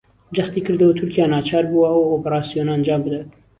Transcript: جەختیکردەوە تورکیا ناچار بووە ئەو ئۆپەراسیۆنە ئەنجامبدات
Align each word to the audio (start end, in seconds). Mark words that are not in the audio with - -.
جەختیکردەوە 0.35 0.97
تورکیا 0.99 1.25
ناچار 1.33 1.63
بووە 1.71 1.87
ئەو 1.91 2.03
ئۆپەراسیۆنە 2.11 2.71
ئەنجامبدات 2.73 3.27